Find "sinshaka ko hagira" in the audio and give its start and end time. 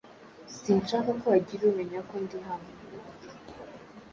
0.59-1.63